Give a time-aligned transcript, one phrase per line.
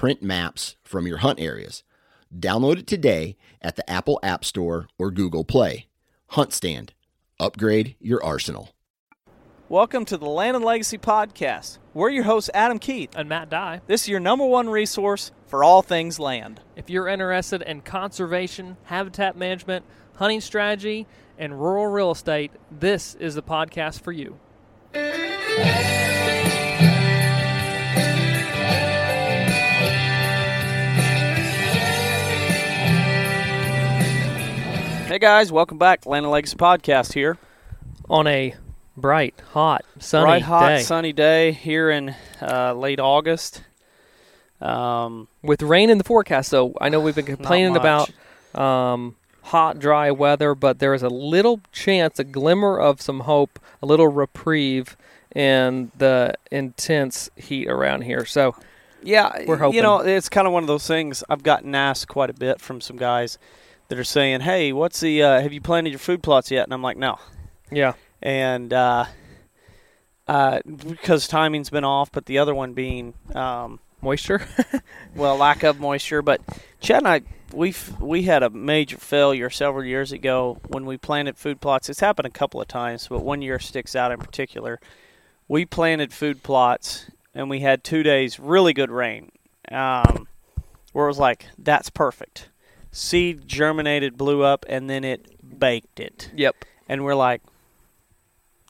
[0.00, 1.84] print maps from your hunt areas.
[2.34, 5.88] Download it today at the Apple App Store or Google Play.
[6.28, 6.94] Hunt Stand.
[7.38, 8.70] Upgrade your arsenal.
[9.68, 11.76] Welcome to the Land and Legacy Podcast.
[11.92, 13.10] We're your hosts, Adam Keith.
[13.14, 13.82] and Matt Dye.
[13.88, 16.62] This is your number one resource for all things land.
[16.76, 23.34] If you're interested in conservation, habitat management, hunting strategy, and rural real estate, this is
[23.34, 24.40] the podcast for you.
[35.10, 36.06] Hey guys, welcome back.
[36.06, 37.36] Land and Legacy Podcast here.
[38.08, 38.54] On a
[38.96, 43.64] bright, hot, sunny Bright, hot, day sunny day here in uh, late August.
[44.60, 46.48] Um, with rain in the forecast.
[46.48, 48.12] So I know we've been complaining about
[48.54, 53.58] um, hot, dry weather, but there is a little chance, a glimmer of some hope,
[53.82, 54.96] a little reprieve
[55.34, 58.24] in the intense heat around here.
[58.24, 58.54] So
[59.02, 59.74] yeah, We're hoping.
[59.74, 61.24] you know, it's kind of one of those things.
[61.28, 63.38] I've gotten asked quite a bit from some guys
[63.90, 65.22] that are saying, "Hey, what's the?
[65.22, 67.18] Uh, have you planted your food plots yet?" And I'm like, "No."
[67.70, 67.92] yeah,
[68.22, 69.04] and uh,
[70.26, 74.46] uh, because timing's been off, but the other one being um, moisture.
[75.14, 76.22] well lack of moisture.
[76.22, 76.40] But
[76.80, 81.36] Chad and I we we had a major failure several years ago when we planted
[81.36, 81.88] food plots.
[81.88, 84.80] It's happened a couple of times, but one year sticks out in particular.
[85.48, 89.32] We planted food plots and we had two days really good rain,
[89.70, 90.28] um,
[90.92, 92.50] where it was like that's perfect.
[92.92, 96.56] Seed germinated, blew up, and then it baked it yep.
[96.88, 97.42] and we're like,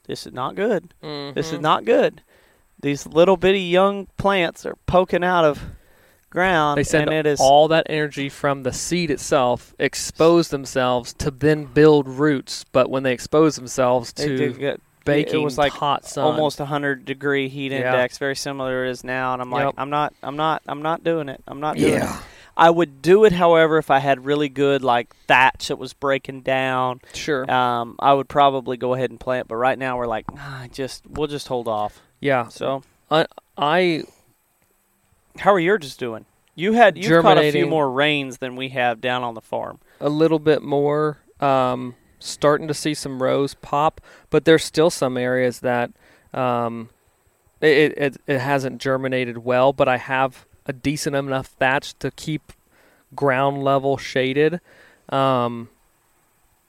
[0.07, 0.93] this is not good.
[1.01, 1.63] This is Mhm.
[1.63, 2.23] not good.
[2.83, 5.63] These little bitty young plants are poking out of
[6.31, 11.13] ground, They send and it is all that energy from the seed itself, expose themselves
[11.15, 12.65] to then build roots.
[12.73, 16.61] But when they expose themselves to did get- baking it was like hot sun, almost
[16.61, 17.79] a hundred degree heat Yeah.
[17.93, 19.33] index, very similar it is now.
[19.33, 19.75] And I'm like, Yep.
[19.79, 21.43] I'm not, I'm not, I'm not doing it.
[21.49, 22.09] I'm not doing it.
[22.61, 26.43] I would do it, however, if I had really good like thatch that was breaking
[26.43, 27.01] down.
[27.15, 29.49] sure, Um, I would probably go ahead and plant.
[29.49, 32.03] But right now, we're like, ah, just we'll just hold off.
[32.21, 32.49] yeah.
[32.49, 33.27] So, I
[33.57, 34.05] I
[35.39, 36.27] how are yours doing?
[36.55, 39.79] You had you've caught a few more rains than we have down on the farm.
[40.01, 41.19] a little bit more.
[41.41, 45.91] Um, starting to see some rows pop, but there's still some areas that
[46.35, 46.91] um,
[47.63, 49.73] it, it it hasn't germinated well.
[49.73, 52.53] But I have a decent enough thatch to keep
[53.15, 54.61] ground level shaded.
[55.09, 55.69] Um,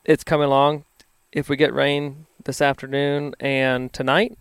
[0.03, 0.83] it's coming along.
[1.31, 4.37] If we get rain this afternoon and tonight,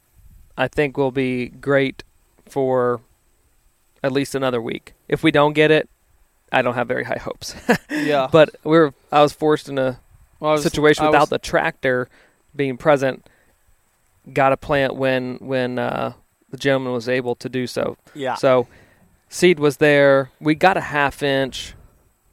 [0.56, 2.02] I think will be great
[2.48, 3.00] for
[4.02, 4.94] at least another week.
[5.08, 5.88] If we don't get it,
[6.50, 7.54] I don't have very high hopes.
[7.90, 10.00] Yeah, but we're I was forced in a
[10.40, 12.08] well, was- situation without was- the tractor
[12.56, 13.26] being present.
[14.32, 16.14] Got a plant when when uh,
[16.50, 17.96] the gentleman was able to do so.
[18.14, 18.34] yeah.
[18.36, 18.66] So
[19.30, 20.30] seed was there.
[20.38, 21.74] We got a half inch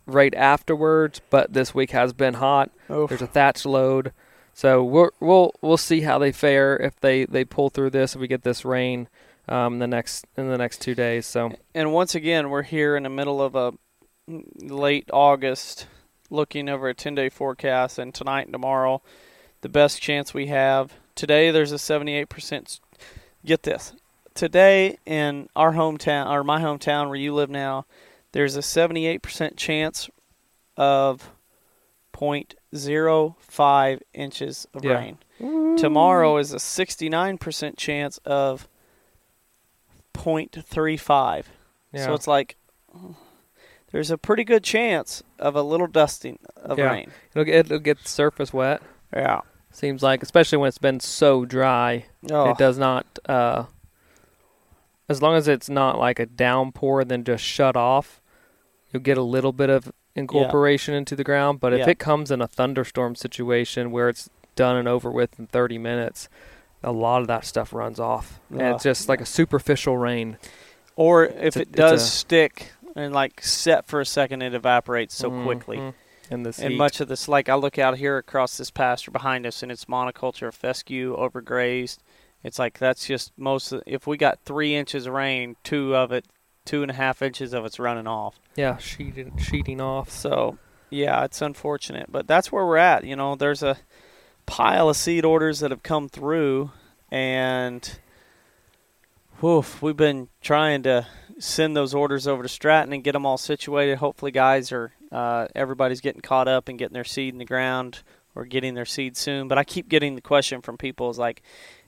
[0.05, 2.71] right afterwards, but this week has been hot.
[2.89, 3.07] Oof.
[3.09, 4.11] There's a thatch load,
[4.53, 8.21] so we're, we'll we'll see how they fare if they, they pull through this if
[8.21, 9.07] we get this rain
[9.47, 11.25] um, the next in the next two days.
[11.25, 13.73] So And once again, we're here in the middle of a
[14.59, 15.87] late August,
[16.29, 19.01] looking over a ten day forecast, and tonight and tomorrow,
[19.61, 21.51] the best chance we have today.
[21.51, 22.79] There's a seventy eight percent.
[23.45, 23.93] Get this.
[24.37, 27.87] Today in our hometown or my hometown where you live now,
[28.33, 30.11] there's a 78% chance
[30.77, 31.31] of
[32.13, 34.93] 0.05 inches of Yeah.
[34.93, 35.17] rain.
[35.77, 38.67] Tomorrow is a 69% chance of
[40.13, 41.45] 0.35.
[41.91, 42.05] Yeah.
[42.05, 42.57] So it's like
[43.91, 46.91] there's a pretty good chance of a little dusting of Yeah.
[46.91, 47.11] rain.
[47.31, 48.83] it'll get it'll get the surface wet.
[49.11, 49.41] Yeah.
[49.71, 53.05] Seems like, especially when it's been so dry, Oh, it does not.
[53.25, 53.65] Uh,
[55.09, 58.21] as long as it's not like a downpour, then just shut off,
[58.91, 61.59] you'll get a little bit of incorporation into the ground.
[61.59, 61.89] But if Yeah.
[61.89, 66.27] it comes in a thunderstorm situation where it's done and over with in 30 minutes,
[66.83, 70.37] a lot of that stuff runs off, and it's just like a superficial rain.
[70.95, 75.29] Or if a- it does stick and like set for a second, it evaporates so
[75.43, 75.77] quickly.
[75.77, 75.93] Mhm.
[76.29, 76.77] In this And heat.
[76.77, 79.85] much of this, like I look out here across this pasture behind us, and it's
[79.85, 81.99] monoculture fescue overgrazed.
[82.47, 83.73] It's like that's just most.
[83.85, 86.25] If we got three inches of rain, two of it,
[86.65, 88.39] two and a half inches of it's running off.
[88.55, 90.09] yeah, sheeting sheeting off.
[90.09, 90.57] So
[90.89, 93.03] yeah, it's unfortunate, but that's where we're at.
[93.03, 93.77] You know, there's a
[94.45, 96.71] pile of seed orders that have come through,
[97.11, 97.99] and
[99.41, 101.05] woof, we've been trying to
[101.39, 103.97] send those orders over to Stratton and get them all situated.
[103.97, 108.03] Hopefully, guys are uh, everybody's getting caught up and getting their seed in the ground
[108.35, 109.47] or getting their seed soon.
[109.47, 111.41] But I keep getting the question from people is like,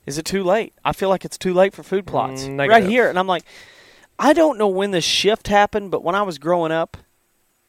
[0.10, 0.74] is it too late?
[0.84, 3.44] I feel like it's too late for food plots Mm, right here, and I'm like,
[4.18, 6.98] I don't know when this shift happened, but when I was growing up.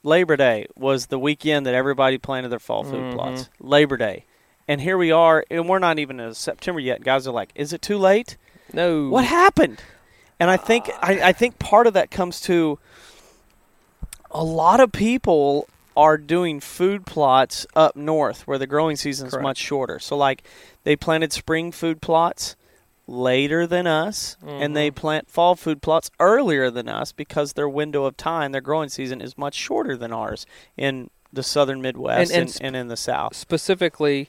[0.03, 3.13] Labor Day was the weekend that everybody planted their fall food Mhm.
[3.13, 3.51] plots.
[3.61, 4.25] Labor Day.
[4.67, 7.05] And here we are, and we're not even in September yet.
[7.05, 8.39] Guys are like, is it too late?
[8.73, 9.11] No.
[9.11, 9.83] What happened?
[10.41, 12.79] And I think I, I think part of that comes to
[14.31, 19.37] a lot of people are doing food plots up north where the growing season is
[19.37, 19.99] much shorter.
[19.99, 20.43] So like
[20.85, 22.57] they planted spring food plots
[23.07, 24.95] later than us and they Mhm.
[24.95, 29.21] plant fall food plots earlier than us because their window of time, their growing season
[29.21, 30.47] is much shorter than ours
[30.77, 33.35] in the southern Midwest And- and, and and, in the south.
[33.35, 34.29] Specifically,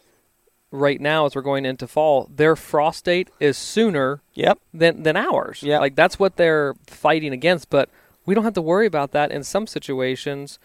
[0.72, 4.58] right now as we're going into fall, their frost date is sooner Yep.
[4.74, 5.62] than than ours.
[5.62, 5.80] Yep.
[5.82, 7.90] Like that's what they're fighting against, but
[8.26, 10.58] we don't have to worry about that in some situations.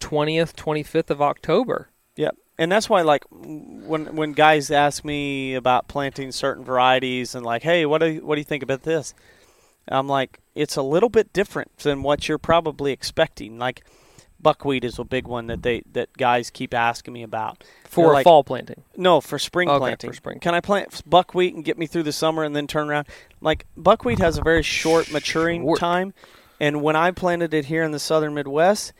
[0.00, 1.88] 20th, 25th of October.
[2.16, 2.36] Yep.
[2.58, 7.62] And that's why, like, when when guys ask me about planting certain varieties and like,
[7.62, 9.14] hey, what do you, what do you think about this?
[9.86, 13.58] I'm like, it's a little bit different than what you're probably expecting.
[13.58, 13.84] Like,
[14.40, 17.62] buckwheat is a big one that they that guys keep asking me about.
[17.84, 18.82] For like- fall planting.
[18.96, 20.10] No, for spring Okay, planting.
[20.10, 20.40] for spring.
[20.40, 23.06] Can I plant buckwheat and get me through the summer and then turn around?
[23.40, 25.78] Like buckwheat has a very short maturing Short.
[25.78, 26.12] time,
[26.60, 28.92] and when I planted it here in the southern Midwest,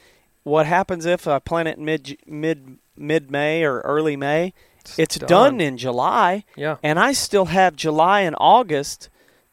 [0.44, 4.53] what happens if I plant it in mid mid mid May or early May?
[4.97, 5.61] It's done.
[5.61, 6.77] in July, Yeah.
[6.83, 9.11] and I still have July and August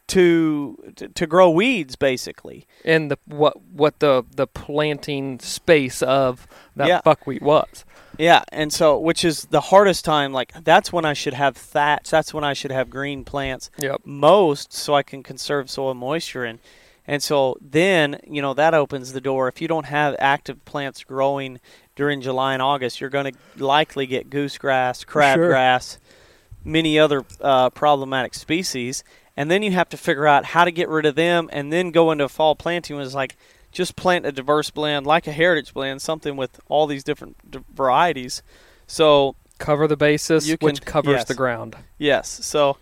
[0.08, 2.68] to to, to grow weeds basically.
[2.84, 7.02] And the what what the the planting space of that Yeah.
[7.04, 7.84] buckwheat was.
[8.18, 10.32] Yeah, and so which is the hardest time.
[10.32, 12.10] Like that's when I should have thatch.
[12.10, 13.70] That's when I should have green plants.
[13.80, 14.02] Yep.
[14.06, 16.60] most so I can conserve soil moisture and
[17.08, 21.04] and so then you know that opens the door if you don't have active plants
[21.04, 21.60] growing
[21.96, 25.98] during July and August you're going to likely get goosegrass crabgrass
[26.64, 29.04] many other uh, problematic species
[29.38, 31.92] and then you have to figure out how to get rid of them and then
[31.92, 33.36] go into fall planting was like
[33.72, 37.60] just plant a diverse blend like a heritage blend something with all these different d-
[37.74, 38.42] varieties
[38.88, 41.26] so Cover the basis, You which covers yes.
[41.26, 41.78] the ground.
[41.98, 42.46] Yes.
[42.46, 42.78] So,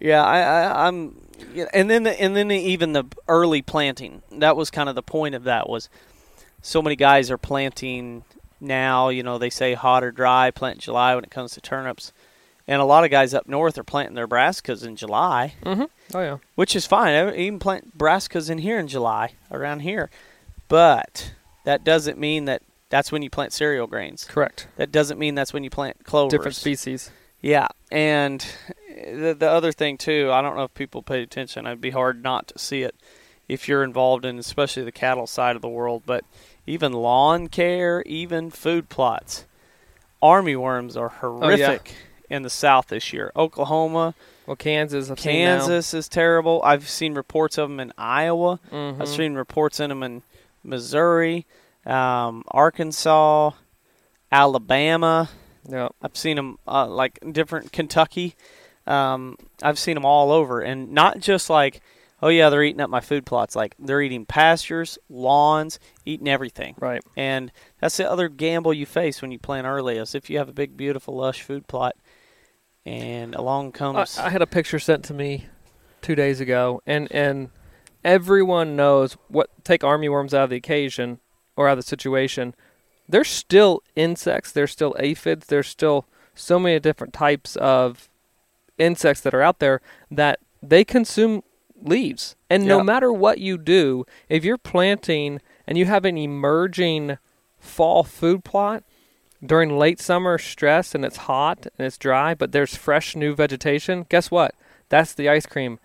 [0.00, 1.20] yeah, I, I I'm,
[1.52, 4.22] yeah, and then the, and then the, even the early planting.
[4.32, 5.90] That was kind of the point of that was,
[6.62, 8.24] so many guys are planting
[8.60, 9.08] now.
[9.08, 10.50] You know, they say hot or dry.
[10.50, 12.12] Plant in July when it comes to turnips,
[12.66, 15.84] and a lot of guys up north are planting their brassicas in July, Mm-hmm.
[16.14, 16.38] Oh yeah.
[16.54, 17.14] which is fine.
[17.14, 20.10] I even plant brassicas in here in July around here,
[20.68, 21.32] but
[21.64, 24.24] that doesn't mean that that's when you plant cereal grains.
[24.24, 24.68] Correct.
[24.76, 26.30] That doesn't mean that's when you plant clovers.
[26.30, 27.10] Different species.
[27.40, 28.44] Yeah, and
[28.96, 31.66] the, the other thing too, I don't know if people pay attention.
[31.66, 32.94] It'd be hard not to see it
[33.48, 36.02] if you're involved in, especially the cattle side of the world.
[36.04, 36.24] But
[36.68, 39.44] even lawn care, even food plots,
[40.22, 41.94] army worms are horrific
[42.30, 43.32] in the South this year.
[43.34, 44.14] Oklahoma,
[44.46, 45.16] Well, Kansas, I've.
[45.18, 46.60] Kansas is terrible.
[46.64, 48.60] I've seen reports of them in Iowa.
[48.70, 49.00] Mhm.
[49.00, 50.22] I've seen reports in them in
[50.62, 51.46] Missouri,
[51.86, 53.50] um, Arkansas,
[54.30, 55.28] Alabama.
[55.68, 55.94] Yep.
[56.02, 58.34] I've seen them uh, like different Kentucky.
[58.86, 61.80] Um, I've seen them all over, and not just like,
[62.22, 63.54] oh yeah, they're eating up my food plots.
[63.56, 66.74] Like they're eating pastures, lawns, eating everything.
[66.78, 67.02] Right.
[67.16, 69.96] And that's the other gamble you face when you plant early.
[69.96, 71.96] Is if you have a big, beautiful, lush food plot,
[72.84, 75.46] and along I, comes I had a picture sent to me
[76.02, 77.50] two days ago, and and
[78.04, 81.18] everyone knows what take army worms out of the occasion
[81.56, 82.54] or out of the situation.
[83.08, 88.08] there's still insects, there's still aphids, there's still so many different types of
[88.76, 91.42] insects that are out there that they consume
[91.82, 92.36] leaves.
[92.50, 97.18] And no matter what you do, if you're planting and you have an emerging
[97.58, 98.82] fall food plot
[99.44, 104.06] during late summer stress and it's hot and it's dry, but there's fresh new vegetation,
[104.08, 104.54] guess what?
[104.88, 105.78] That's the ice cream.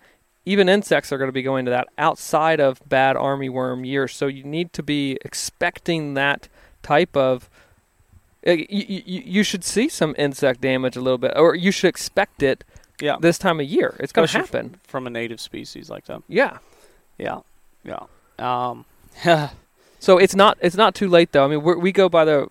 [0.46, 4.14] Even insects are going to be going to that outside of bad armyworm years.
[4.14, 6.48] So you need to be expecting that
[6.82, 7.48] type of.
[8.42, 11.88] Eh, you, you, you should see some insect damage a little bit, or you should
[11.88, 12.62] expect it
[13.04, 13.16] Yeah.
[13.20, 13.94] this time of year.
[14.00, 14.80] It's going to happen.
[14.86, 16.22] from a native species like that.
[16.28, 16.58] Yeah.
[17.18, 17.40] Yeah.
[17.84, 18.04] Yeah.
[18.38, 18.84] Um,
[20.00, 21.44] So it's not it's not too late though.
[21.46, 22.46] I mean, we're, we go by the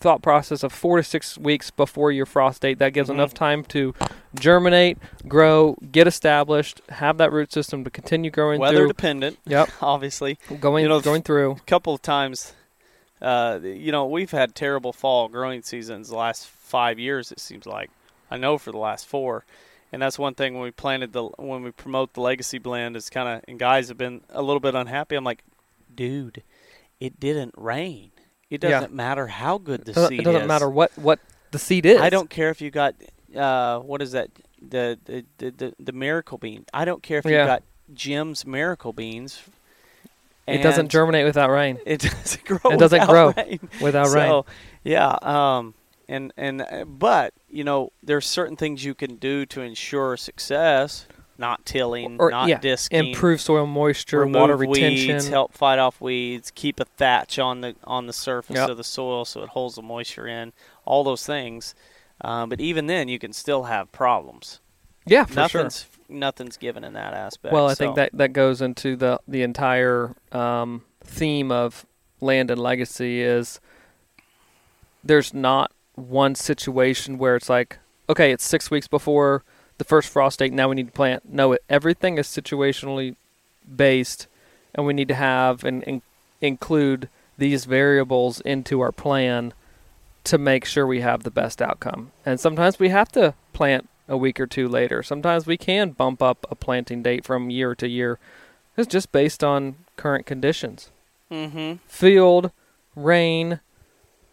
[0.00, 2.78] thought process of four to six weeks before your frost date.
[2.78, 3.14] That gives Mhm.
[3.14, 3.94] enough time to
[4.38, 8.88] germinate, grow, get established, have that root system to continue growing weather through.
[8.88, 10.38] dependent, Yep, obviously.
[10.60, 11.50] going You know, going through.
[11.52, 12.54] A couple of times,
[13.20, 17.30] uh, you know, we've had terrible fall growing seasons the last five years.
[17.32, 17.90] It seems like
[18.30, 19.44] I know for the last four,
[19.92, 23.08] and that's one thing when we planted the when we promote the legacy blend is
[23.10, 25.16] kind of and guys have been a little bit unhappy.
[25.16, 25.42] I'm like,
[25.94, 26.42] dude,
[27.00, 28.10] it didn't rain.
[28.50, 30.48] It doesn't matter how good the Doesn't- seed it doesn't is.
[30.48, 31.18] matter what what
[31.50, 32.00] the seed is.
[32.00, 32.94] I don't care if you got
[33.36, 34.30] uh, what is that
[34.60, 36.64] the the, the the the miracle bean.
[36.72, 37.62] I don't care if you got
[37.94, 39.42] Jim's miracle beans.
[40.46, 41.78] It doesn't germinate without rain.
[41.86, 42.70] It doesn't grow.
[42.72, 43.60] It doesn't without grow rain.
[43.82, 44.28] Without rain.
[44.28, 44.46] So
[44.82, 45.74] yeah, um,
[46.08, 51.06] and and uh, but you know there's certain things you can do to ensure success.
[51.40, 55.14] Not tilling, Or- not yeah, disking, Improve soil moisture, water retention.
[55.14, 58.70] weeds, help fight off weeds, keep a thatch on the on the surface Yep.
[58.70, 60.52] of the soil so it holds the moisture in.
[60.84, 61.76] All those things,
[62.22, 64.58] um, but even then you can still have problems.
[65.06, 65.62] Yeah, for sure.
[65.62, 67.52] nothing's nothing's given in that aspect.
[67.52, 71.86] Well, I so- think that that goes into the the entire um, theme of
[72.20, 73.60] land and legacy is
[75.04, 77.78] there's not one situation where it's like,
[78.08, 79.42] okay, it's six weeks before
[79.78, 80.52] the first frost date.
[80.52, 81.32] Now we need to plant.
[81.32, 83.16] No, it, everything is situationally
[83.76, 84.26] based,
[84.74, 86.02] and we need to have and, and
[86.40, 89.52] include these variables into our plan
[90.24, 92.10] to make sure we have the best outcome.
[92.26, 95.02] And sometimes we have to plant a week or two later.
[95.02, 98.18] Sometimes we can bump up a planting date from year to year.
[98.76, 100.90] It's just based on current conditions.
[101.30, 101.78] Mhm.
[101.86, 102.50] Field,
[102.96, 103.60] rain,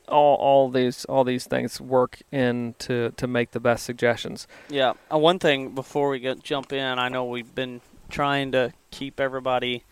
[0.08, 4.48] all all these all these things work in to, to make the best suggestions.
[4.70, 4.94] Yeah.
[5.12, 9.20] Uh, one thing before we get jump in, I know we've been trying to keep
[9.20, 9.84] everybody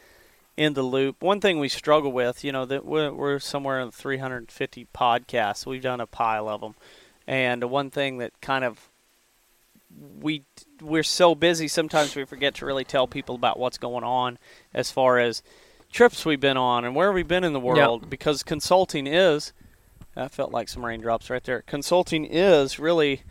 [0.55, 1.21] in the loop.
[1.21, 5.65] One thing we struggle with, you know, that we're, we're somewhere in 350 podcasts.
[5.65, 6.75] We've done a pile of them,
[7.27, 8.89] and one thing that kind of
[10.19, 10.43] we
[10.81, 14.39] we're so busy sometimes we forget to really tell people about what's going on
[14.73, 15.43] as far as
[15.91, 19.53] trips we've been on and where we've been in the world because consulting is
[20.15, 21.61] that felt like some raindrops right there.
[21.61, 23.21] Consulting is really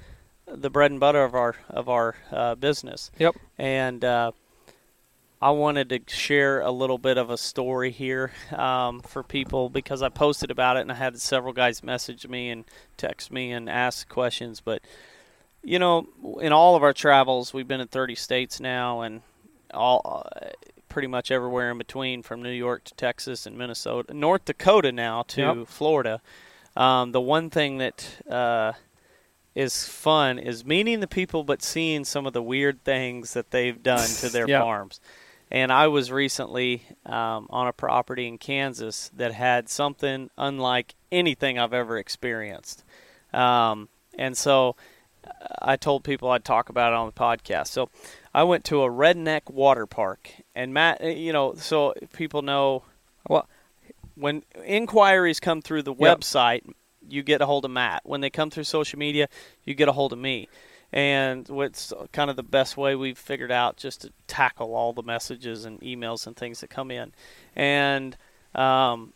[0.47, 3.11] the bread and butter of our of our uh, business.
[3.19, 3.37] Yep.
[3.59, 4.33] And uh,
[5.41, 10.03] I wanted to share a little bit of a story here um, for people because
[10.03, 12.65] I posted about it and I had several guys message me and
[12.97, 14.61] text me and ask questions.
[14.61, 14.83] But
[15.65, 16.09] you know,
[16.41, 19.23] in all of our travels, we've been in 30 states now and
[19.73, 20.29] all.
[20.35, 20.49] Uh,
[20.89, 25.23] pretty much everywhere in between from New York to Texas and Minnesota, North Dakota now
[25.23, 25.67] to Yep.
[25.69, 26.21] Florida.
[26.77, 28.73] Um, the one thing that uh,
[29.55, 33.83] is fun is meeting the people, but seeing some of the weird things that they've
[33.83, 34.61] done to their Yeah.
[34.61, 35.01] farms.
[35.51, 41.59] And I was recently um, on a property in Kansas that had something unlike anything
[41.59, 42.85] I've ever experienced.
[43.35, 44.77] Um, and so
[45.27, 47.67] uh, I told people I'd talk about it on the podcast.
[47.67, 47.91] So
[48.33, 52.85] I went to a redneck water park, and Matt, uh, you know, so people know
[53.29, 53.47] Well-
[54.15, 56.21] when inquiries come through the Yep.
[56.21, 56.63] website,
[57.09, 58.03] you get a hold of Matt.
[58.05, 59.29] When they come through social media,
[59.65, 60.49] you get a hold of me.
[60.93, 65.03] And what's kind of the best way we've figured out just to tackle all the
[65.03, 67.13] messages and emails and things that come in.
[67.57, 68.17] And
[68.55, 69.15] um,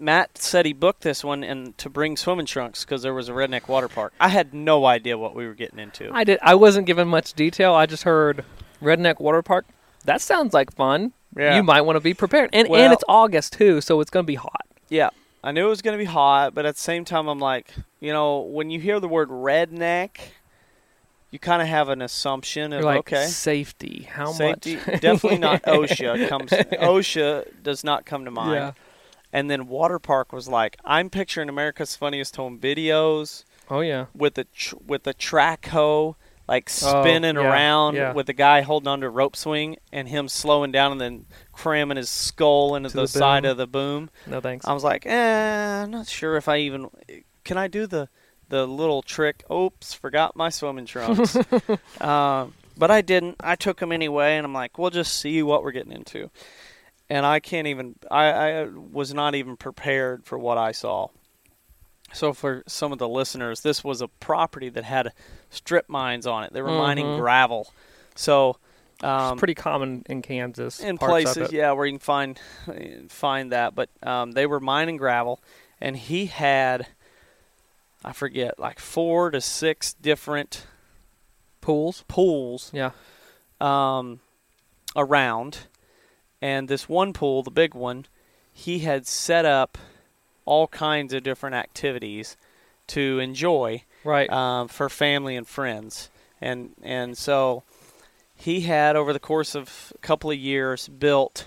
[0.00, 3.32] Matt said he booked this one and to bring swimming trunks because there was a
[3.32, 4.12] redneck water park.
[4.18, 6.10] I had no idea what we were getting into.
[6.12, 6.40] I did.
[6.42, 7.72] I wasn't given much detail.
[7.74, 8.44] I just heard
[8.82, 9.66] redneck water park.
[10.04, 11.12] That sounds like fun.
[11.36, 11.56] Yeah.
[11.56, 12.50] You might want to be prepared.
[12.52, 14.66] And Well- and it's August too, so it's going to be hot.
[14.88, 15.10] Yeah,
[15.42, 17.72] I knew it was going to be hot, but at the same time, I'm like,
[18.00, 20.10] you know, when you hear the word redneck,
[21.30, 24.06] you kind of have an assumption of like okay, safety.
[24.10, 24.76] How safety.
[24.76, 25.00] much?
[25.00, 26.50] definitely not OSHA comes.
[26.82, 28.52] OSHA does not come to mind.
[28.52, 28.72] Yeah.
[29.32, 34.06] And then water park was like, I'm picturing America's Funniest Home Videos Oh yeah.
[34.14, 36.16] with a tr- with a track hoe
[36.48, 38.12] like Oh, spinning yeah, around yeah.
[38.12, 41.96] with the guy holding onto a rope swing and him slowing down and then cramming
[41.96, 44.10] his skull into To the, the side of the boom.
[44.26, 44.66] No thanks.
[44.66, 46.88] I was like, eh, I'm not sure if I even
[47.44, 48.08] can I do the
[48.48, 49.44] the little trick.
[49.50, 51.36] Oops, forgot my swimming trunks.
[52.00, 53.36] um, but I didn't.
[53.40, 56.30] I took them anyway, and I'm like, we'll just see what we're getting into.
[57.08, 57.94] And I can't even.
[58.10, 61.08] I, I was not even prepared for what I saw.
[62.12, 65.12] So for some of the listeners, this was a property that had
[65.50, 66.52] strip mines on it.
[66.52, 67.18] They were mining Mhm.
[67.18, 67.72] gravel.
[68.14, 68.56] So
[69.02, 70.78] um, it's pretty common in Kansas.
[70.80, 72.38] in places, yeah, where you can find
[73.08, 73.74] find that.
[73.74, 75.40] But um, they were mining gravel,
[75.80, 76.86] and he had,
[78.04, 80.66] I forget, like four to six different
[81.60, 82.04] Pools.
[82.08, 82.90] pools Yeah.
[83.60, 84.20] um,
[84.96, 85.66] around,
[86.40, 88.06] and this one pool, the big one,
[88.52, 89.78] he had set up
[90.44, 92.36] all kinds of different activities
[92.88, 94.28] to enjoy Right.
[94.30, 97.62] um, for family and friends, and and so
[98.34, 101.46] he had over the course of a couple of years built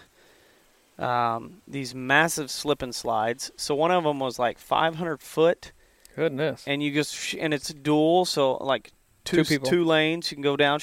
[0.98, 3.52] um, these massive slip and slides.
[3.58, 5.72] So one of them was like 500 foot,
[6.16, 6.64] Goodness.
[6.66, 8.92] and you just sh- and it's dual, so like
[9.26, 9.70] two Two people.
[9.70, 10.32] two lanes.
[10.32, 10.80] You can go down,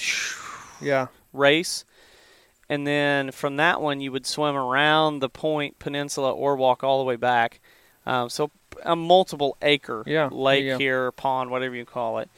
[0.82, 1.06] yeah.
[1.32, 1.84] race.
[2.68, 6.98] And then from that one, you would swim around the point peninsula or walk all
[6.98, 7.60] the way back.
[8.06, 8.50] Um, so
[8.84, 10.78] a multiple acre Yeah, lake go.
[10.78, 12.28] here, pond, whatever you call it.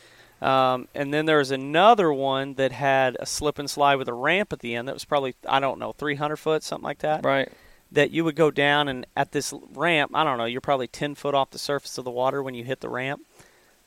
[0.42, 4.12] Um, and then there was another one that had a slip and slide with a
[4.12, 4.88] ramp at the end.
[4.88, 7.24] That was probably I don't know 300 foot, something like that.
[7.24, 7.50] Right.
[7.92, 11.14] That you would go down and at this ramp, I don't know, you're probably 10
[11.14, 13.22] foot off the surface of the water when you hit the ramp,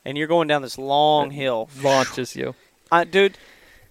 [0.04, 1.68] and you're going down this long It hill.
[1.80, 2.54] Launches you.
[2.90, 3.36] Uh, dude,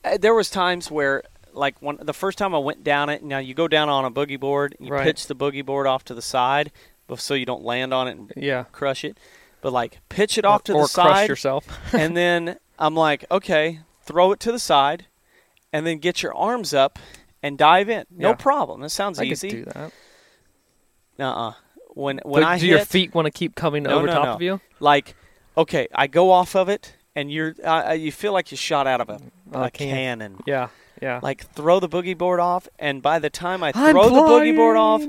[0.03, 1.21] uh, there was times where,
[1.53, 4.09] like, when the first time I went down it, now you go down on a
[4.09, 5.03] boogie board, you Right.
[5.03, 6.71] pitch the boogie board off to the side,
[7.15, 8.65] so you don't land on it and Yeah.
[8.71, 9.17] crush it.
[9.61, 11.65] But like, pitch it off to the or the crush side, yourself.
[11.93, 15.05] and then I'm like, okay, throw it to the side,
[15.73, 16.99] and then get your arms up
[17.41, 18.05] and dive in.
[18.11, 18.35] No Yeah.
[18.35, 18.81] problem.
[18.81, 19.49] That sounds I easy.
[19.49, 19.91] could do that.
[21.19, 21.53] Uh-uh.
[21.89, 24.25] When when But I do your feet want to keep coming No, over no, top
[24.25, 24.33] no.
[24.33, 24.61] of you?
[24.79, 25.15] like,
[25.57, 29.01] okay, I go off of it, and you're uh, you feel like you shot out
[29.01, 29.19] of a,
[29.51, 30.37] a can- cannon.
[30.45, 30.67] Yeah.
[31.01, 31.19] Yeah.
[31.21, 34.77] like throw the boogie board off and by the time i throw the boogie board
[34.77, 35.03] off.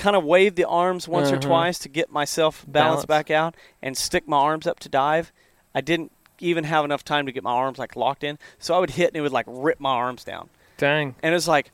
[0.00, 1.48] Kind of wave the arms once or Uh-huh.
[1.48, 3.26] twice to get myself balanced Balance.
[3.28, 5.30] back out and stick my arms up to dive
[5.74, 6.10] i didn't
[6.40, 9.08] even have enough time to get my arms like locked in so i would hit
[9.08, 11.14] and it would like rip my arms down Dang.
[11.22, 11.70] and it's like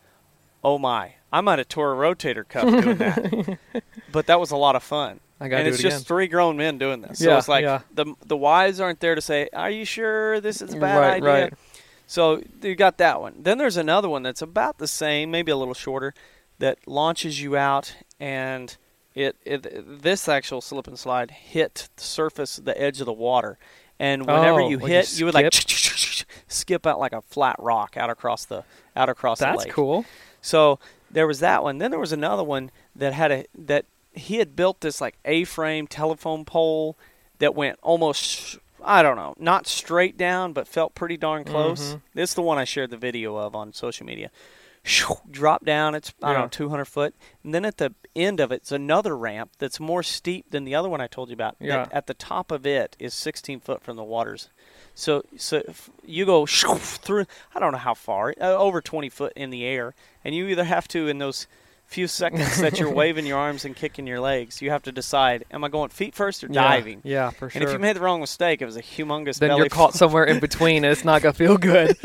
[0.64, 3.58] oh my i might have tore a rotator cuff doing that
[4.12, 6.26] but that was a lot of fun I gotta and do it's it just three
[6.28, 7.82] grown men doing this so it's like yeah.
[7.94, 11.22] the the wives aren't there to say are you sure this is a bad Right,
[11.22, 11.52] idea right.
[12.06, 13.34] so you got that one.
[13.42, 16.14] Then there's another one that's about the same, maybe a little shorter,
[16.58, 18.76] that launches you out, and
[19.14, 23.58] it, it this actual slip and slide hit the surface, the edge of the water,
[23.98, 25.52] and whenever Oh, you like hit, you you, would like
[26.48, 29.58] skip out like a flat rock out across the out across the lake.
[29.58, 30.04] That's cool.
[30.40, 30.78] So
[31.10, 31.78] there was that one.
[31.78, 35.86] Then there was another one that had a that he had built this like A-frame
[35.86, 36.96] telephone pole
[37.38, 41.94] that went almost I don't know, not straight down, but felt pretty darn close.
[41.94, 42.02] Mhm.
[42.14, 44.30] This is the one I shared the video of on social media.
[45.30, 45.94] Drop down.
[45.94, 46.42] It's I don't Yeah.
[46.42, 50.02] know, 200 foot, and then at the end of it, it's another ramp that's more
[50.02, 51.56] steep than the other one I told you about.
[51.58, 51.86] Yeah.
[51.90, 54.48] At the top of it is 16 foot from the waters.
[54.94, 55.62] So, so
[56.04, 57.26] you go through.
[57.54, 59.94] I don't know how far, uh, over 20 foot in the air,
[60.24, 61.46] and you either have to in those
[61.86, 65.44] few seconds that you're waving your arms and kicking your legs, you have to decide:
[65.50, 67.00] Am I going feet first or diving?
[67.04, 67.60] Yeah, for sure.
[67.60, 69.94] And if you made the wrong mistake, it was a humongous then belly you're caught
[69.94, 71.96] somewhere in between, and it's not gonna feel good.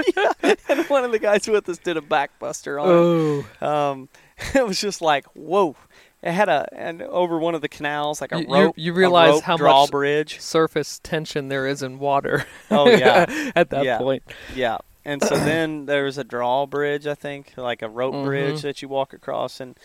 [0.44, 3.64] and one of the guys with us did a backbuster on oh, it.
[3.64, 4.10] Um,
[4.56, 5.76] it was just like, whoa.
[6.24, 8.76] It had a and over one of the canals, like a You- rope.
[8.78, 10.40] you realize rope how much- drawbridge.
[10.40, 12.46] surface tension there is in water.
[12.70, 13.98] Oh yeah, at that Yeah.
[13.98, 14.22] point.
[14.56, 14.78] yeah.
[15.06, 18.26] And so then there was a drawbridge, I think, like a rope Mhm.
[18.26, 19.78] bridge that you walk across, and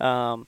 [0.00, 0.46] um,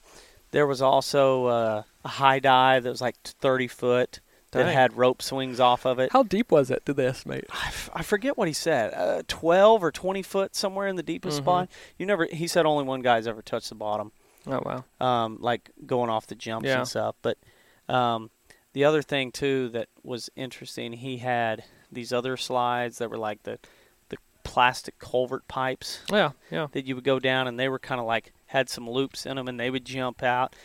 [0.51, 4.19] there was also uh, a high dive that was like 30 foot
[4.51, 4.73] that Dang.
[4.73, 6.11] had rope swings off of it.
[6.13, 6.85] How deep was it?
[6.85, 7.45] Did they estimate?
[7.51, 8.93] I, f- I forget what he said.
[8.93, 11.43] Uh, Twelve or twenty foot, somewhere in the deepest Mhm.
[11.43, 11.69] spot.
[11.97, 12.25] You never.
[12.31, 14.13] He said only one guy's ever touched the bottom,
[14.47, 14.85] Oh wow.
[15.05, 16.79] um, like going off the jumps Yeah.
[16.79, 17.15] and stuff.
[17.21, 17.37] But
[17.89, 18.29] um,
[18.71, 23.43] the other thing too that was interesting, he had these other slides that were like
[23.43, 23.59] the
[24.47, 26.67] plastic culvert pipes Yeah, yeah.
[26.71, 29.35] that you would go down, and they were kind of like had some loops in
[29.35, 30.55] them, and they would jump out.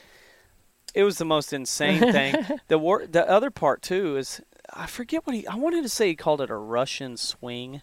[0.94, 2.34] It was the most insane thing.
[2.68, 4.40] the wor- the other part too is
[4.72, 5.46] I forget what he.
[5.46, 7.82] I wanted to say he called it a Russian swing.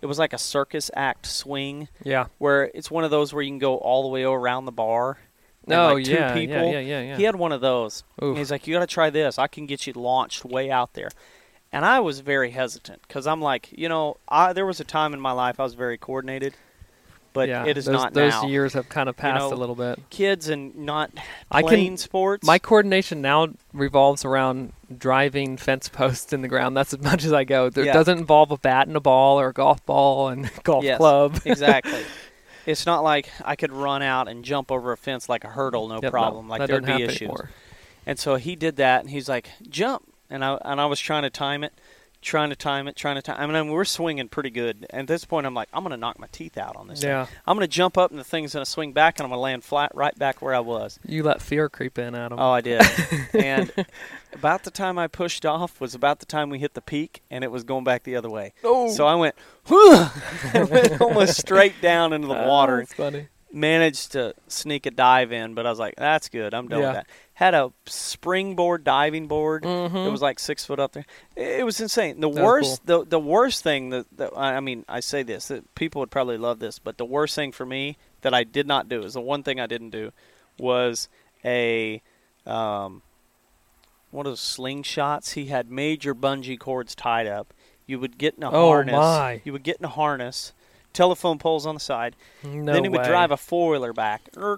[0.00, 2.26] It was like a circus act swing Yeah.
[2.38, 5.18] where it's one of those where you can go all the way around the bar.
[5.68, 6.56] Oh like, two yeah, people.
[6.56, 7.16] yeah, yeah, yeah, yeah.
[7.16, 8.02] He had one of those.
[8.20, 9.38] He's like, "You got to try this.
[9.38, 11.10] I can get you launched way out there."
[11.72, 15.12] And I was very hesitant because I'm like, you know, I there was a time
[15.14, 16.54] in my life I was very coordinated,
[17.32, 18.46] but yeah, it is those, not those now.
[18.48, 20.00] years have kind of passed know, a little bit.
[20.10, 21.12] Kids and not
[21.50, 22.44] I can- playing sports.
[22.44, 26.76] My coordination now revolves around driving fence posts in the ground.
[26.76, 27.66] That's as much as I go.
[27.66, 27.92] It Yeah.
[27.92, 31.40] doesn't involve a bat and a ball or a golf ball and golf Yes, club.
[31.44, 32.02] exactly.
[32.66, 35.86] It's not like I could run out and jump over a fence like a hurdle,
[35.86, 36.48] no Yep, no, problem.
[36.48, 37.22] like that there'd be issues.
[37.22, 37.50] anymore.
[38.06, 41.22] And so he did that, and he's like, "Jump!" And I and I was trying
[41.22, 41.72] to time it,
[42.22, 43.36] trying to time it, trying to time.
[43.38, 44.86] I mean, we're swinging pretty good.
[44.90, 47.00] And at this point, I'm like, I'm gonna knock my teeth out on this.
[47.00, 47.08] thing.
[47.10, 49.64] Yeah, I'm gonna jump up, and the thing's gonna swing back, and I'm gonna land
[49.64, 50.98] flat right back where I was.
[51.04, 52.38] you let fear creep in, Adam.
[52.38, 52.82] Oh, I did.
[53.34, 53.72] and
[54.32, 57.42] about the time I pushed off was about the time we hit the peak, and
[57.42, 58.52] it was going back the other way.
[58.62, 58.88] Oh.
[58.90, 59.34] So I went,
[60.54, 62.78] went almost straight down into the Oh, water.
[62.78, 63.28] that's funny.
[63.52, 66.54] Managed to sneak a dive in, but I was like, that's good.
[66.54, 66.86] I'm done Yeah.
[66.86, 67.06] with that.
[67.34, 69.62] Had a springboard diving board.
[69.64, 70.06] Mhm.
[70.06, 71.06] It was like six foot up there.
[71.36, 72.20] It was insane.
[72.20, 75.74] The That's worst, the the worst thing that, that I mean, I say this that
[75.74, 78.88] people would probably love this, but the worst thing for me that I did not
[78.88, 80.12] do is the one thing I didn't do
[80.58, 81.08] was
[81.44, 82.02] a
[82.46, 83.02] um,
[84.10, 85.32] one of those slingshots.
[85.32, 87.54] He had major bungee cords tied up.
[87.86, 88.92] You would get in a Oh, harness.
[88.94, 89.40] my.
[89.44, 90.52] You would get in a harness.
[90.92, 93.06] Telephone poles on the side No then he would way.
[93.06, 94.56] drive a four wheeler back, oh.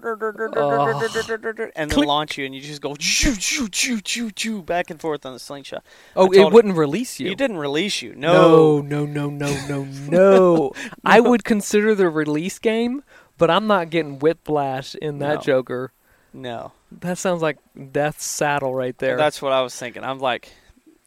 [1.76, 5.00] and then launch you, and you just go choo choo choo choo choo back and
[5.00, 5.84] forth on the slingshot.
[6.16, 7.28] Oh, it him- wouldn't release you.
[7.28, 8.14] He didn't release you.
[8.14, 10.72] No, No, no, no, no, no, no.
[11.04, 13.02] I would consider the release game,
[13.36, 15.40] but I'm not getting whiplash in that No.
[15.40, 15.92] Joker.
[16.32, 16.72] no.
[17.00, 17.56] That sounds like
[17.92, 19.16] death's saddle right there.
[19.16, 20.04] That's what I was thinking.
[20.04, 20.52] I'm like,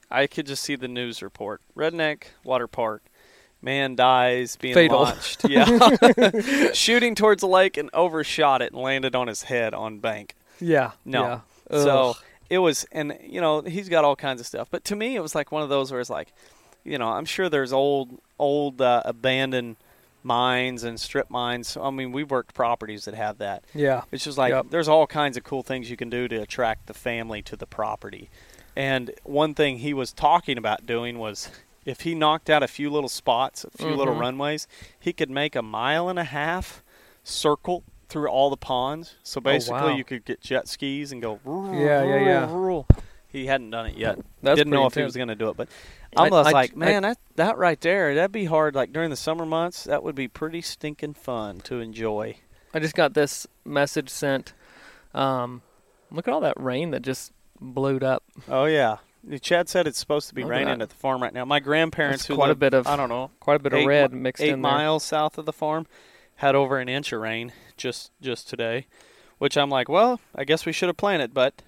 [0.10, 3.04] I could just see the news report: redneck water park.
[3.66, 5.02] Man dies being Fatal.
[5.02, 5.50] launched.
[5.50, 5.66] Yeah,
[6.74, 10.36] shooting towards the lake and overshot it and landed on his head on bank.
[10.62, 10.92] yeah.
[11.04, 11.42] No.
[11.72, 11.80] Yeah.
[11.84, 12.16] So
[12.50, 14.68] it was, and you know, he's got all kinds of stuff.
[14.70, 16.32] But to me, it was like one of those where it's like,
[16.84, 19.78] you know, I'm sure there's old, old uh, abandoned
[20.22, 21.76] mines and strip mines.
[21.76, 23.64] I mean, we've worked properties that have that.
[23.74, 24.04] yeah.
[24.12, 24.68] It's just like Yep.
[24.70, 27.66] there's all kinds of cool things you can do to attract the family to the
[27.68, 28.30] property.
[28.76, 31.50] And one thing he was talking about doing was
[31.86, 34.20] if he knocked out a few little spots, a few little Mhm.
[34.22, 34.68] runways,
[35.00, 36.84] he could make a mile and a half
[37.24, 39.16] circle through all the ponds.
[39.24, 39.96] So basically, Oh, wow.
[39.96, 41.40] you could get jet skis and go.
[41.74, 42.82] Yeah, yeah, yeah.
[43.28, 44.18] He hadn't done it yet.
[44.42, 45.68] That's Didn't know if he was going to do it, but
[46.16, 48.76] I- I was I- like, I- man, that that right there, that'd be hard.
[48.76, 52.38] Like during the summer months, that would be pretty stinking fun to enjoy.
[52.74, 54.54] I just got this message sent.
[55.14, 55.62] Um,
[56.12, 58.24] look at all that rain that just blew up.
[58.48, 58.98] Oh yeah,
[59.42, 60.84] Chad said it's supposed to be Look at raining that.
[60.84, 61.46] at the farm right now.
[61.46, 63.74] My grandparents, That's who quite a live, bit of I don't know, quite a bit
[63.74, 64.72] of Eight red mi- mixed eight in there.
[64.72, 65.88] miles south of the farm,
[66.36, 68.88] had over an inch of rain just just today,
[69.38, 71.62] which I'm like, well, I guess we should have planted, but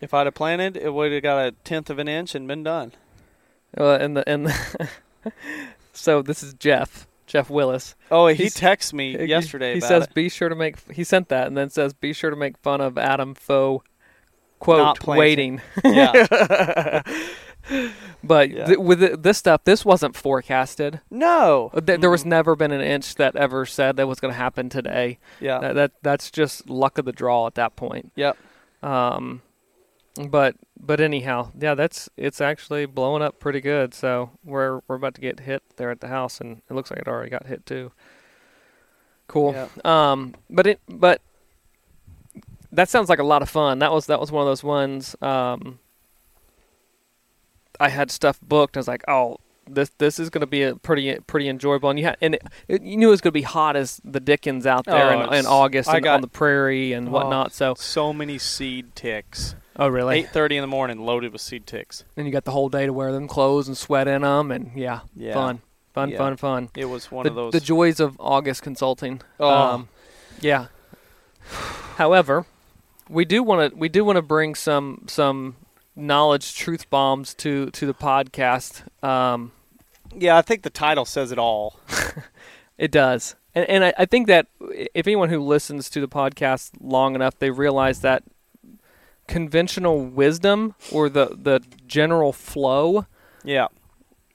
[0.00, 2.62] if I'd have planted, it would have got a tenth of an inch and been
[2.64, 2.92] done.
[3.78, 4.88] Uh, and the and the
[5.92, 7.94] so this is Jeff Jeff Willis.
[8.10, 10.14] Oh, he He's- texted me yesterday He about says, it.
[10.14, 12.80] "Be sure to make." He sent that and then says, "Be sure to make fun
[12.80, 13.82] of Adam Foe."
[14.62, 17.02] Quote Not waiting, yeah,
[18.24, 18.66] but Yeah.
[18.66, 21.00] th- with th- this stuff, this wasn't forecasted.
[21.10, 22.26] no, Uh, Th- there was Mm.
[22.28, 25.18] never been an inch that ever said that was going to happen today.
[25.40, 28.12] yeah, That, that that's just luck of the draw at that point.
[28.14, 28.36] yep.
[28.84, 29.42] Um,
[30.28, 33.94] but but anyhow, yeah, that's it's actually blowing up pretty good.
[33.94, 37.00] So we're we're about to get hit there at the house, and it looks like
[37.00, 37.90] it already got hit too.
[39.26, 39.56] Cool.
[39.84, 41.20] Um, but it but
[42.72, 43.78] that sounds like a lot of fun.
[43.80, 45.14] That was that was one of those ones.
[45.22, 45.78] Um,
[47.80, 48.76] I had stuff booked.
[48.76, 51.90] I was like, oh, this this is going to be a pretty pretty enjoyable.
[51.90, 54.00] And you had and it, it, you knew it was going to be hot as
[54.04, 57.12] the Dickens out there Oh, in, in August and got- on the prairie and Oh.
[57.12, 57.52] whatnot.
[57.52, 59.54] So So many seed ticks.
[59.76, 60.18] oh really?
[60.20, 62.04] Eight thirty in the morning, loaded with seed ticks.
[62.16, 64.72] and you got the whole day to wear them clothes and sweat in them, and
[64.74, 65.34] yeah, Yeah.
[65.34, 65.62] fun,
[65.94, 66.18] fun, Yeah.
[66.18, 66.68] fun, fun.
[66.76, 67.52] It was one the, of those.
[67.52, 69.22] the joys of August consulting.
[69.40, 69.48] Oh.
[69.48, 69.88] Um,
[70.40, 70.66] yeah.
[71.96, 72.46] However,
[73.12, 75.56] we do want to we do want to bring some some
[75.94, 78.82] knowledge truth bombs to to the podcast.
[79.04, 79.52] Um,
[80.14, 81.78] yeah, I think the title says it all.
[82.78, 83.36] It does.
[83.54, 87.38] And, and I, I think that if anyone who listens to the podcast long enough,
[87.38, 88.24] they realize that
[89.28, 93.06] conventional wisdom or the, the general flow,
[93.44, 93.68] Yeah,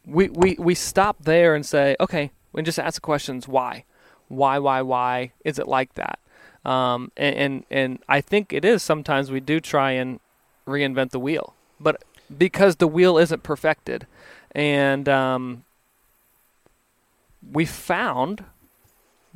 [0.06, 3.84] we, we, we stop there and say, okay, and just ask the questions why?
[4.30, 6.20] Why, why, why is it like that?
[6.68, 10.20] Um, and, and, and I think it is sometimes we do try and
[10.68, 12.04] reinvent the wheel, but
[12.36, 14.06] because the wheel isn't perfected.
[14.52, 15.64] And um,
[17.54, 18.44] we found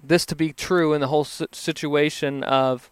[0.03, 2.91] this to be true in the whole situation of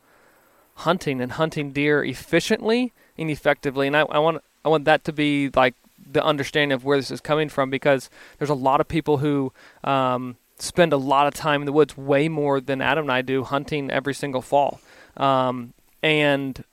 [0.75, 3.87] hunting and hunting deer efficiently and effectively.
[3.87, 5.75] And I, I want I want that to be like
[6.11, 9.51] the understanding of where this is coming from because there's a lot of people who
[9.83, 13.21] um, spend a lot of time in the woods, way more than Adam and I
[13.21, 14.79] do, hunting every single fall,
[15.17, 16.63] um, and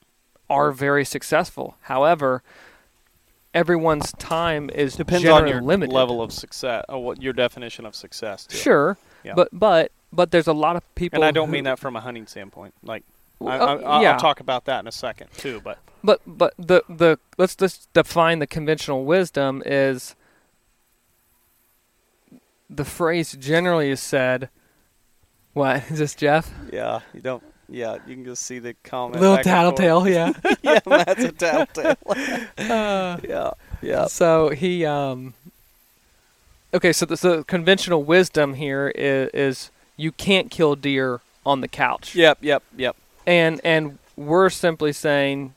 [0.49, 1.77] are very successful.
[1.83, 2.43] However,
[3.55, 5.93] everyone's time is Depends on your limited.
[5.93, 8.47] level of success, or what your definition of success.
[8.47, 8.57] Too.
[8.57, 9.35] Sure, Yeah.
[9.35, 11.97] but but but there's a lot of people, And I don't who- mean that from
[11.97, 12.75] a hunting standpoint.
[12.83, 13.03] Like,
[13.41, 14.13] I, Uh, I, I'll, yeah.
[14.13, 15.61] I'll talk about that in a second too.
[15.63, 20.15] But But but the the let's just define the conventional wisdom is
[22.69, 24.49] the phrase generally is said.
[25.53, 26.53] What is this, Jeff?
[26.73, 27.43] yeah, you don't.
[27.69, 29.21] Yeah, you can just see the comment.
[29.21, 29.77] Little back and forth.
[29.77, 30.33] tattletale, yeah.
[30.63, 31.97] yeah, that's a tattletale.
[32.59, 33.51] Uh, yeah,
[33.83, 34.07] yeah.
[34.07, 35.35] So he um.
[36.75, 41.61] Okay, so the, so the conventional wisdom here is, is you can't kill deer on
[41.61, 42.15] the couch.
[42.15, 42.97] Yep, yep, yep.
[43.27, 45.55] and and we're simply saying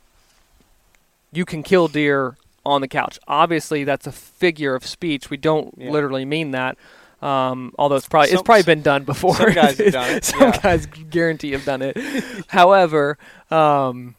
[1.31, 3.19] you can kill deer on the couch.
[3.27, 5.29] Obviously, that's a figure of speech.
[5.29, 5.89] We don't Yeah.
[5.91, 6.77] literally mean that.
[7.21, 9.35] Um, although it's probably it's probably been done before.
[9.35, 10.59] some guys have done it, some yeah.
[10.61, 11.97] guys guarantee have done it.
[12.47, 13.17] However,
[13.51, 14.15] um,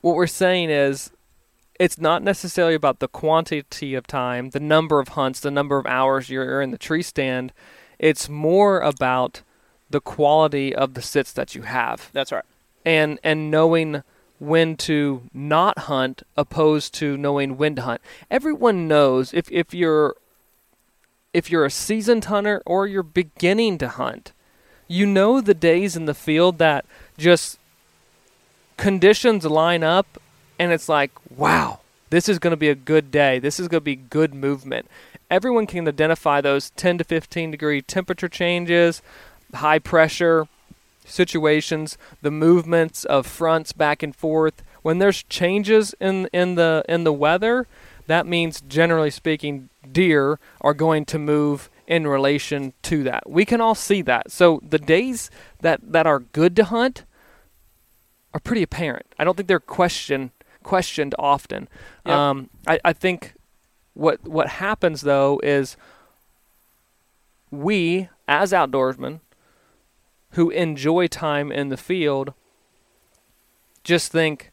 [0.00, 1.10] what we're saying is
[1.78, 5.84] it's not necessarily about the quantity of time, the number of hunts, the number of
[5.86, 7.52] hours you're in the tree stand.
[7.98, 9.42] It's more about
[9.90, 12.44] the quality of the sits that you have That's right.
[12.86, 14.02] and and knowing
[14.42, 18.00] when to not hunt opposed to knowing when to hunt.
[18.28, 20.16] Everyone knows if if you're
[21.32, 24.32] if you're a seasoned hunter or you're beginning to hunt,
[24.88, 26.84] you know the days in the field that
[27.16, 27.60] just
[28.76, 30.20] conditions line up
[30.58, 31.78] and it's like, wow,
[32.10, 33.38] this is going to be a good day.
[33.38, 34.88] This is going to be good movement.
[35.30, 39.02] Everyone can identify those 10 to 15 degree temperature changes,
[39.54, 40.48] high pressure
[41.12, 44.62] situations, the movements of fronts back and forth.
[44.82, 47.66] When there's changes in in the in the weather,
[48.06, 53.28] that means generally speaking deer are going to move in relation to that.
[53.28, 54.30] We can all see that.
[54.30, 57.04] So the days that that are good to hunt
[58.34, 59.06] are pretty apparent.
[59.18, 60.30] I don't think they're questioned
[60.62, 61.68] questioned often.
[62.06, 62.14] Yep.
[62.14, 63.34] Um, I, I think
[63.94, 65.76] what what happens though is
[67.50, 69.20] we as outdoorsmen
[70.32, 72.34] who enjoy time in the field
[73.84, 74.52] just think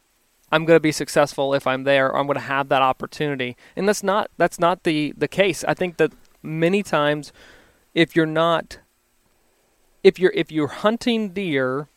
[0.52, 3.56] I'm going to be successful if I'm there or I'm going to have that opportunity.
[3.76, 5.64] And that's not that's not the the case.
[5.64, 6.12] I think that
[6.42, 7.32] many times
[7.94, 8.78] if you're not
[10.02, 11.88] if you're if you're hunting deer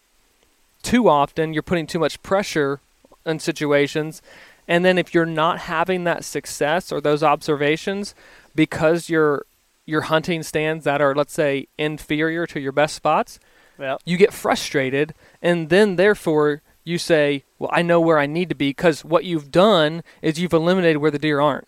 [0.82, 2.80] too often, you're putting too much pressure
[3.26, 4.22] in situations.
[4.68, 8.14] And then if you're not having that success or those observations
[8.54, 9.46] because you're
[9.86, 13.40] you're hunting stands that are let's say inferior to your best spots,
[13.80, 14.02] Yep.
[14.06, 18.56] you get frustrated and then therefore you say well i know where i need to
[18.56, 21.68] be because what you've done is you've eliminated where the deer aren't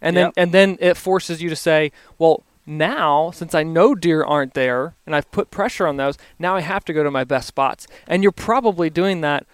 [0.00, 0.32] and then Yep.
[0.36, 4.94] and then it forces you to say well now since i know deer aren't there
[5.06, 7.86] and i've put pressure on those now i have to go to my best spots
[8.06, 9.46] and you're probably doing that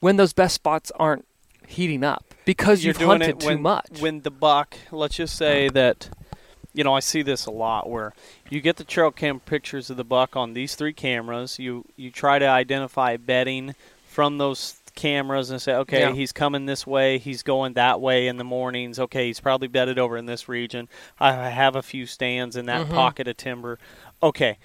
[0.00, 1.26] when those best spots aren't
[1.66, 5.68] heating up because You're you've hunted it too much When the buck, let's just say
[5.70, 6.10] that,
[6.74, 8.12] you know, I see this a lot where
[8.50, 11.58] you get the trail cam pictures of the buck on these three cameras.
[11.58, 13.74] You you try to identify bedding
[14.06, 16.12] from those cameras and say, okay, Yeah.
[16.12, 18.98] he's coming this way, he's going that way in the mornings.
[18.98, 20.88] Okay, he's probably bedded over in this region.
[21.18, 22.90] I have a few stands in that Mhm.
[22.94, 23.78] pocket of timber.
[24.22, 24.58] Okay,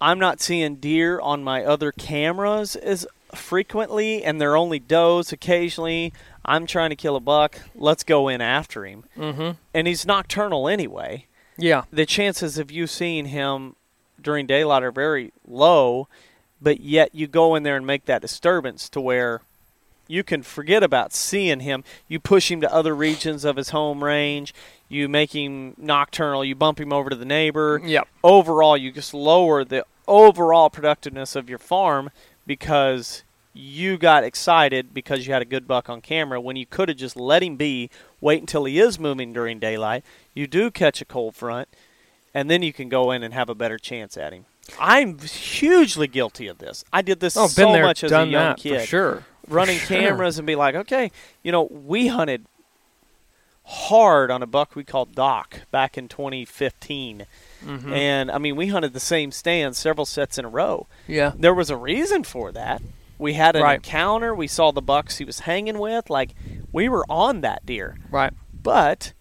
[0.00, 6.12] I'm not seeing deer on my other cameras as frequently, and they're only does occasionally.
[6.44, 7.58] I'm trying to kill a buck.
[7.74, 9.04] Let's go in after him.
[9.16, 9.52] mm-hmm.
[9.72, 11.26] And he's nocturnal anyway.
[11.56, 13.76] yeah The chances of you seeing him
[14.20, 16.08] during daylight are very low,
[16.60, 19.42] but yet you go in there and make that disturbance to where
[20.06, 21.84] you can forget about seeing him.
[22.08, 24.54] You push him to other regions of his home range.
[24.88, 26.44] You make him nocturnal.
[26.44, 27.80] You bump him over to the neighbor.
[27.84, 28.08] Yep.
[28.22, 32.10] Overall you just lower the overall productiveness of your farm
[32.46, 36.88] because you got excited because you had a good buck on camera when you could
[36.88, 37.88] have just let him be
[38.20, 40.04] wait until he is moving during daylight.
[40.34, 41.68] You do catch a cold front
[42.34, 44.44] and then you can go in and have a better chance at him.
[44.78, 46.84] I'm hugely guilty of this.
[46.92, 49.24] I did this oh so there much as a young kid for sure.
[49.46, 49.98] Running sure.
[49.98, 51.10] cameras and be like, okay,
[51.42, 52.46] you know, we hunted
[53.64, 57.26] hard on a buck we called Doc back in 2015.
[57.64, 57.92] Mhm.
[57.92, 60.86] And I mean, we hunted the same stand several sets in a row.
[61.06, 62.82] yeah There was a reason for that.
[63.18, 63.76] We had an Right.
[63.76, 66.34] encounter, we saw the bucks he was hanging with, like
[66.72, 67.96] we were on that deer.
[68.10, 69.12] right But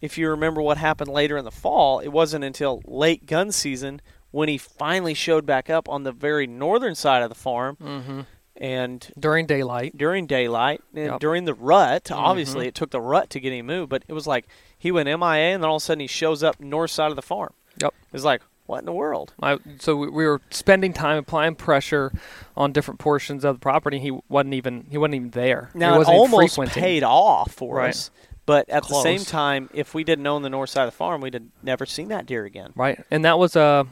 [0.00, 4.00] if you remember what happened later in the fall, it wasn't until late gun season
[4.30, 8.20] when he finally showed back up on the very northern side of the farm mm-hmm.
[8.56, 9.96] And during daylight.
[9.96, 11.20] during daylight and Yep.
[11.20, 12.04] during the rut.
[12.04, 12.14] Mm-hmm.
[12.22, 14.46] Obviously, it took the rut to get him moved, but it was like
[14.78, 17.16] he went MIA, and then all of a sudden he shows up north side of
[17.16, 17.52] the farm.
[17.80, 17.94] Yep.
[18.12, 19.34] It's like what in the world?
[19.42, 22.12] I, so we, we were spending time applying pressure
[22.56, 23.98] on different portions of the property.
[23.98, 25.70] He wasn't even he wasn't even there.
[25.74, 27.88] Now he it wasn't even almost paid off for Right.
[27.90, 28.10] us,
[28.46, 31.20] but at the same time, if we didn't own the north side of the farm,
[31.20, 32.72] we'd have never seen that deer again.
[32.76, 33.86] Right, and that was a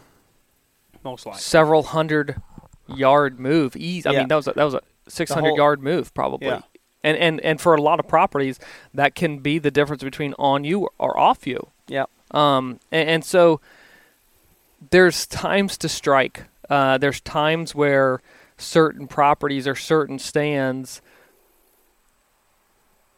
[1.03, 1.41] Most likely.
[1.41, 2.41] several hundred
[2.97, 3.77] yard move.
[3.77, 4.09] Easy.
[4.09, 4.19] I Yeah.
[4.21, 6.49] mean, that was a, that was a six hundred whole- yard move probably.
[6.49, 6.61] Yeah.
[7.03, 8.59] And, and and for a lot of properties,
[8.93, 11.69] that can be the difference between on you or off you.
[11.89, 12.11] Yep.
[12.33, 13.61] Um, and, and so
[14.91, 16.45] there's times to strike.
[16.69, 18.21] Uh, there's times where
[18.59, 21.01] certain properties or certain stands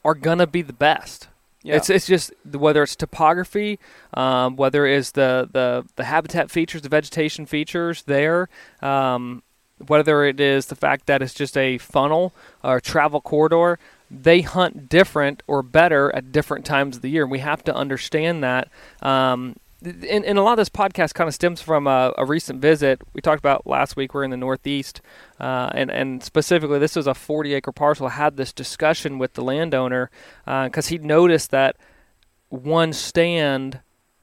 [0.05, 1.29] are gonna be the best.
[1.65, 1.77] Yeah.
[1.77, 3.79] It's it's just whether it's topography,
[4.15, 8.49] um, whether it's the, the the habitat features, the vegetation features there,
[8.81, 9.43] um,
[9.87, 13.79] whether it is the fact that it's just a funnel or travel corridor.
[14.11, 17.75] They hunt different or better at different times of the year, and we have to
[17.75, 18.69] understand that.
[19.01, 22.61] Um, and, and a lot of this podcast kind of stems from a, a recent
[22.61, 24.15] visit we talked about last week.
[24.15, 25.01] We're in the Northeast,
[25.41, 28.07] uh, and and specifically, this was a 40 acre parcel.
[28.07, 30.11] I had this discussion with the landowner
[30.45, 31.77] because he noticed that
[32.49, 33.81] one stand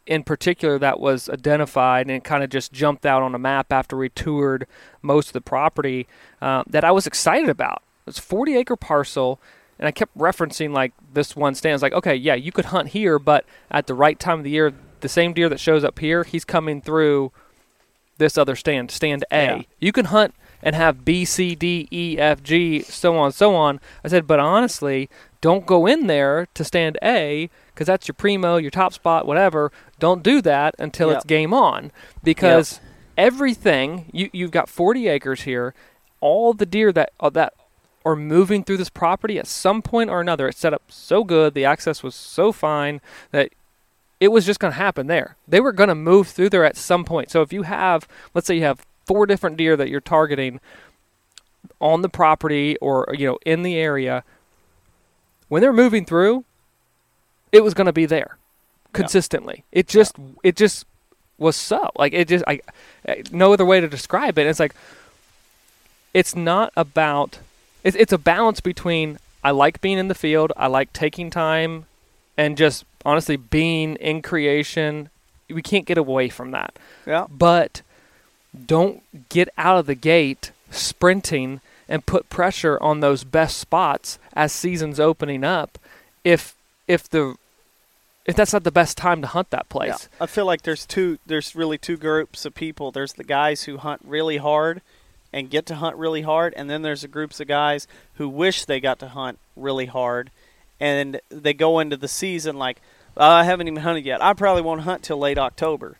[0.09, 3.71] in particular that was identified and it kind of just jumped out on a map
[3.71, 4.65] after we toured
[5.03, 6.07] most of the property
[6.41, 7.83] uh, that I was excited about.
[8.07, 9.39] It's a 40 acre parcel.
[9.77, 11.75] And I kept referencing like this one stand.
[11.75, 14.49] It's like, okay, yeah, you could hunt here, but at the right time of the
[14.49, 17.31] year, the same deer that shows up here, he's coming through
[18.17, 19.43] this other stand, stand A.
[19.45, 19.61] Yeah.
[19.79, 23.79] You can hunt and have B, C, D, E, F, G, so on, so on.
[24.03, 28.57] I said, but honestly, don't go in there to stand A because that's your primo,
[28.57, 29.71] your top spot, whatever.
[29.99, 31.15] Don't do that until Yep.
[31.15, 32.81] it's game on because
[33.17, 35.73] everything you you've got 40 acres here.
[36.19, 37.53] All the deer that uh, that
[38.03, 40.49] are moving through this property at some point or another.
[40.49, 42.99] It's set up so good, the access was so fine
[43.31, 43.53] that
[44.19, 45.37] it was just going to happen there.
[45.47, 47.31] They were going to move through there at some point.
[47.31, 50.59] So if you have, let's say you have four different deer that you're targeting
[51.79, 54.25] on the property or you know in the area,
[55.47, 56.43] when they're moving through,
[57.51, 58.37] it was going to be there
[58.93, 59.63] consistently.
[59.71, 60.85] It just it just
[61.37, 62.61] was so like it just I
[63.31, 64.47] no other way to describe it.
[64.47, 64.75] It's like
[66.13, 67.39] it's not about
[67.83, 71.85] it's it's a balance between I like being in the field, I like taking time
[72.37, 75.09] and just honestly being in creation.
[75.49, 76.77] We can't get away from that.
[77.07, 77.25] Yeah.
[77.29, 77.81] But
[78.65, 84.51] don't get out of the gate sprinting and put pressure on those best spots as
[84.51, 85.79] season's opening up
[86.23, 86.55] if
[86.87, 87.35] if the
[88.29, 90.09] if that's not the best time to hunt that place.
[90.11, 90.23] Yeah.
[90.23, 91.17] I feel like there's two.
[91.25, 92.91] There's really two groups of people.
[92.91, 94.81] There's the guys who hunt really hard
[95.33, 98.65] and get to hunt really hard, and then there's the groups of guys who wish
[98.65, 100.31] they got to hunt really hard,
[100.79, 102.81] and they go into the season like,
[103.15, 104.23] "Oh, I haven't even hunted yet.
[104.23, 105.97] I probably won't hunt till late October.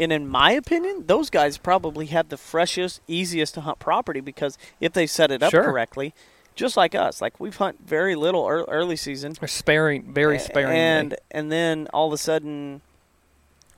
[0.00, 4.56] And in my opinion, those guys probably have the freshest, easiest to hunt property because
[4.80, 5.64] if they set it up Sure.
[5.64, 6.14] correctly,
[6.58, 10.76] just like us, like we've hunt very little early season, Or sparing very sparing.
[10.76, 12.80] and and then all of a sudden,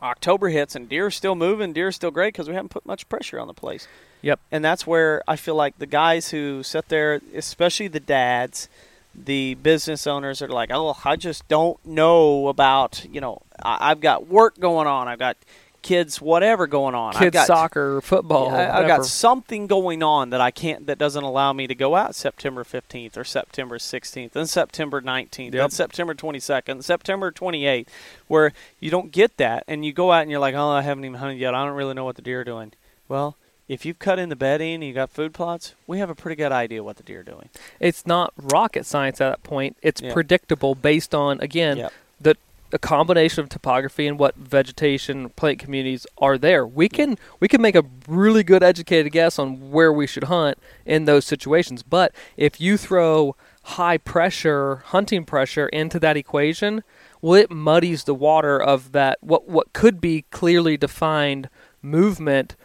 [0.02, 1.72] October hits and deer are still moving.
[1.72, 3.86] Deer are still great because we haven't put much pressure on the place.
[4.22, 4.40] Yep.
[4.50, 8.68] And that's where I feel like the guys who sit there, especially the dads,
[9.14, 13.42] the business owners, are like, "Oh, I just don't know about you know.
[13.62, 15.06] I, I've got work going on.
[15.08, 15.36] I've got
[15.82, 17.14] kids, whatever going on.
[17.14, 18.46] I've kids got soccer, football.
[18.52, 21.74] yeah, I, I've got something going on that I can't that doesn't allow me to
[21.74, 25.64] go out September 15th or September 16th and September 19th Yep.
[25.64, 27.86] and September 22nd, September 28th
[28.28, 31.04] where you don't get that and you go out and you're like, "Oh, I haven't
[31.04, 31.54] even hunted yet.
[31.54, 32.72] I don't really know what the deer are doing."
[33.08, 33.36] Well,
[33.68, 36.34] if you've cut in the bedding and you got food plots, we have a pretty
[36.36, 37.48] good idea what the deer are doing.
[37.78, 39.76] it's not rocket science at that point.
[39.82, 40.12] It's Yeah.
[40.12, 41.92] predictable based on again Yep.
[42.20, 42.36] the
[42.72, 46.66] a combination of topography and what vegetation plant communities are there.
[46.66, 50.58] We can we can make a really good educated guess on where we should hunt
[50.84, 51.82] in those situations.
[51.82, 56.82] But if you throw high pressure hunting pressure into that equation,
[57.20, 61.48] well it muddies the water of that what what could be clearly defined
[61.82, 62.56] movement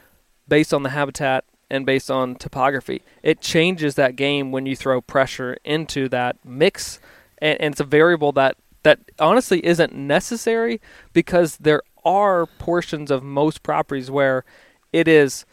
[0.47, 3.01] based on the habitat and based on topography.
[3.23, 6.99] It changes that game when you throw pressure into that mix,
[7.39, 8.55] and, and it's a variable that
[8.85, 10.79] that honestly isn't necessary
[11.11, 14.45] because there are portions of most properties where
[14.93, 15.43] it is.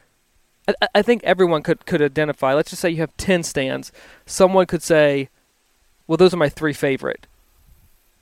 [0.68, 2.52] I, I think everyone could could identify.
[2.52, 3.90] Let's just say you have ten stands.
[4.26, 5.30] Someone could say,
[6.06, 7.26] "Well, those are my three favorite."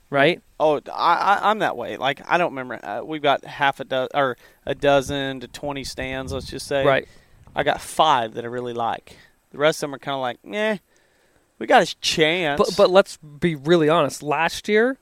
[0.09, 0.41] Right?
[0.59, 1.97] Oh, I, I, I'm that way.
[1.97, 2.79] Like I don't remember.
[2.81, 6.31] Uh, we've got half a dozen or a dozen to twenty stands.
[6.31, 6.85] Let's just say.
[6.85, 7.07] Right.
[7.53, 9.17] I got five that I really like.
[9.51, 10.77] The rest of them are kind of like, eh,
[11.61, 12.57] we got a chance.
[12.57, 14.21] But but let's be really honest.
[14.23, 14.97] Last year,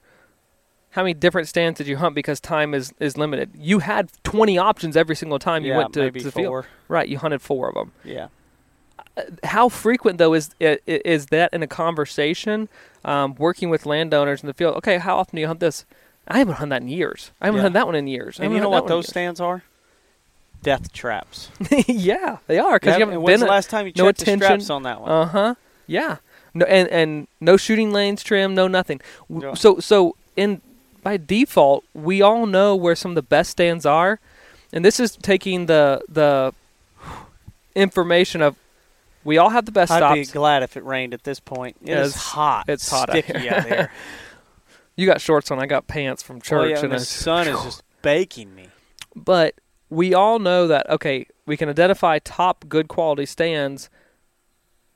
[0.92, 3.52] how many different stands did you hunt because time is, is limited?
[3.56, 6.64] You had 20 options every single time you yeah, went to, to the four.
[6.64, 6.66] field.
[6.88, 7.94] Right, you hunted four of them.
[8.04, 8.28] Yeah.
[9.44, 12.70] How frequent though is is that in a conversation,
[13.04, 14.76] um, working with landowners in the field?
[14.78, 15.86] Okay, how often do you hunt this?
[16.28, 17.32] I haven't hunted that in years.
[17.42, 17.62] I haven't Yeah.
[17.64, 18.40] hunted that one in years.
[18.40, 19.64] And you know what those stands are?
[20.62, 21.50] Death traps.
[21.88, 23.48] yeah, they are because you haven't and when's been.
[23.48, 24.42] the last time you no checked the attention.
[24.46, 25.10] straps on that one?
[25.10, 25.56] Uh huh.
[25.88, 26.18] Yeah.
[26.54, 29.02] No, and and no shooting lanes trim, no nothing.
[29.30, 29.54] Yeah.
[29.54, 30.62] So so in
[31.04, 34.20] by default, we all know where some of the best stands are,
[34.74, 36.54] and this is taking the the
[37.76, 38.56] information of
[39.24, 41.78] we all have the best I'd be glad if it rained at this point.
[41.82, 42.66] It Yeah, is it's- hot.
[42.68, 43.54] it's hot out sticky here.
[43.54, 43.92] out here.
[44.96, 45.60] You got shorts on.
[45.60, 48.68] I got pants from Oh, church, yeah, and and the sun is just baking me.
[49.16, 49.56] but
[49.90, 53.90] we all know that okay, we can identify top good quality stands,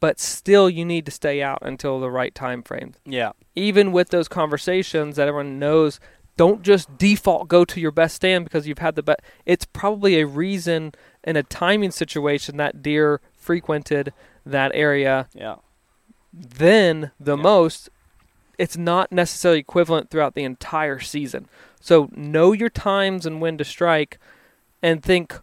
[0.04, 2.92] but still you need to stay out until the right time frame.
[3.06, 3.32] Yeah.
[3.56, 6.02] even with those conversations that everyone knows,
[6.36, 9.22] don't just default go to your best stand because you've had the best.
[9.46, 10.92] It's probably a reason
[11.24, 14.12] in a timing situation that deer frequented
[14.46, 15.56] that area Yeah.
[16.34, 17.44] then the Yeah.
[17.44, 17.90] most.
[18.58, 21.48] It's not necessarily equivalent throughout the entire season.
[21.80, 24.18] So know your times and when to strike,
[24.82, 25.40] and think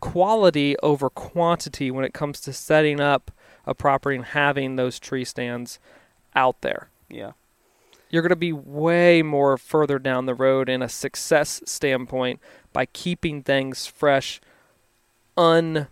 [0.00, 3.30] quality over quantity when it comes to setting up
[3.66, 5.78] a property and having those tree stands
[6.34, 7.32] out there Yeah.
[8.10, 12.40] you're going to be way more further down the road in a success standpoint
[12.72, 14.40] by keeping things fresh,
[15.36, 15.88] undisturbed.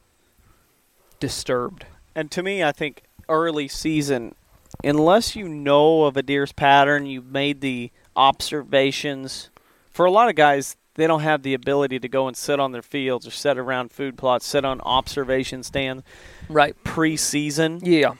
[2.14, 4.34] And to me, I think early season,
[4.82, 9.50] unless you know of a deer's pattern, you've made the observations.
[9.90, 12.72] For a lot of guys, they don't have the ability to go and sit on
[12.72, 16.02] their fields or sit around food plots, sit on observation stands
[16.48, 16.74] Right.
[16.84, 17.80] pre-season.
[17.82, 18.14] Yeah.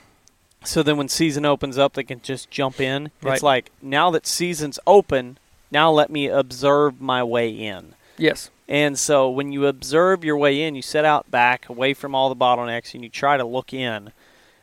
[0.65, 3.11] So then when season opens up, they can just jump in.
[3.23, 3.35] Right.
[3.35, 5.39] It's like now that season's open,
[5.71, 7.95] now let me observe my way in.
[8.17, 8.51] Yes.
[8.67, 12.29] And so when you observe your way in, you set out back away from all
[12.31, 14.13] the bottlenecks and you try to look in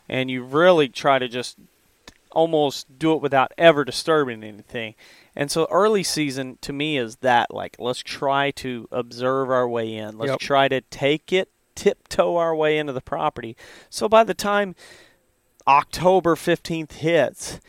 [0.10, 1.58] and you really try to just
[2.32, 4.96] almost do it without ever disturbing anything.
[5.36, 9.94] And so early season to me is that like let's try to observe our way
[9.96, 10.18] in.
[10.18, 10.40] Let's Yep.
[10.40, 13.56] try to take it tiptoe our way into the property.
[13.90, 14.76] So by the time
[15.68, 17.60] October 15th hits,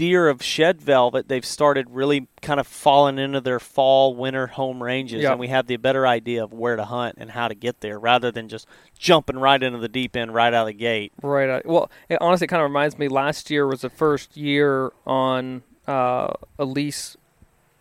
[0.00, 4.82] deer of shed velvet, they've started really kind of falling into their fall winter home
[4.82, 5.32] ranges, Yeah.
[5.32, 7.98] and we have the better idea of where to hunt and how to get there
[7.98, 8.66] rather than just
[8.98, 11.12] jumping right into the deep end right out of the gate.
[11.20, 11.50] Right.
[11.50, 13.08] uh, Well, it honestly kind of reminds me.
[13.08, 16.28] Last year was the first year on uh,
[16.58, 17.18] a lease.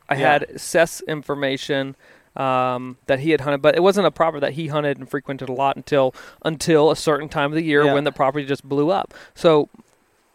[0.09, 0.32] I Yeah.
[0.32, 1.95] had Seth's information
[2.36, 5.47] um, that he had hunted, but it wasn't a property that he hunted and frequented
[5.49, 6.13] a lot until
[6.43, 7.93] until a certain time of the year Yeah.
[7.93, 9.13] when the property just blew up.
[9.36, 9.67] So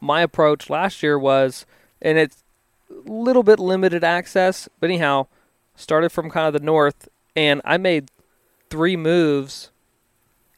[0.05, 1.67] my approach last year was,
[2.03, 2.45] and it's
[2.91, 5.27] a little bit limited access, but anyhow,
[5.75, 8.11] started from kind of the north, and I made
[8.71, 9.71] three moves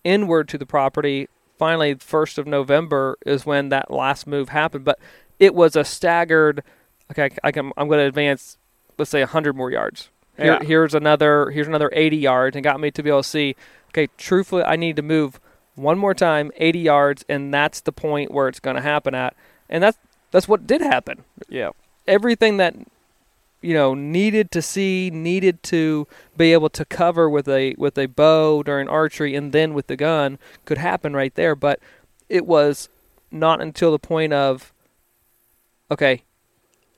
[0.05, 1.29] inward to the property.
[1.59, 4.99] Finally, first of November is when that last move happened, but
[5.39, 6.63] it was a staggered.
[7.11, 7.73] Okay, I can.
[7.77, 8.59] I'm going to advance.
[8.99, 10.11] Let's say 100 more yards.
[10.37, 10.63] Here, Yeah.
[10.63, 11.51] Here's another.
[11.51, 13.57] Here's another 80 yards, and got me to be able to see.
[13.91, 15.41] Okay, truthfully, I need to move
[15.77, 19.35] one more time, 80 yards, and that's the point where it's going to happen at.
[19.69, 19.99] And that's
[20.33, 21.71] that's what did happen Yeah.
[22.07, 22.75] everything that
[23.63, 26.07] you know needed to see needed to
[26.37, 29.97] be able to cover with a with a bow during archery and then with the
[29.97, 31.79] gun could happen right there but
[32.29, 32.89] it was
[33.31, 34.73] not until the point of
[35.91, 36.23] okay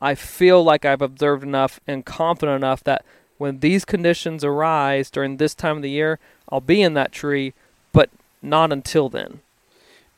[0.00, 3.04] i feel like i've observed enough and confident enough that
[3.36, 6.18] when these conditions arise during this time of the year
[6.50, 7.52] i'll be in that tree
[7.92, 8.10] but
[8.42, 9.40] not until then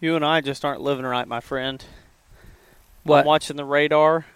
[0.01, 1.85] You and I just aren't living right, my friend.
[3.05, 4.27] what I'm watching the radar,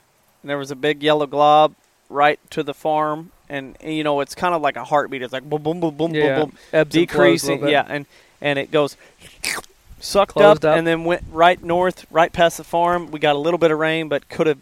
[0.42, 1.74] and there was a big yellow glob
[2.10, 5.22] right to the farm, and, and, you know it's kind of like a heartbeat.
[5.22, 7.60] It's like boom, boom, boom, boom, yeah boom, boom, ebbs and flows a little decreasing.
[7.60, 7.70] bit.
[7.70, 8.06] Yeah, and
[8.40, 8.96] and it goes
[10.00, 10.78] sucked Closed up, up.
[10.78, 13.10] and then went right north, right past the farm.
[13.10, 14.58] We got a little bit of rain, but could have